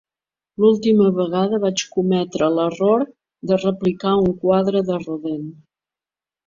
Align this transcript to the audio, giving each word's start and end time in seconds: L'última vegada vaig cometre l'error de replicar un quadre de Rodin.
L'última 0.61 1.09
vegada 1.17 1.59
vaig 1.65 1.83
cometre 1.97 2.49
l'error 2.55 3.07
de 3.53 3.63
replicar 3.67 4.19
un 4.27 4.35
quadre 4.47 4.87
de 4.91 5.03
Rodin. 5.07 5.51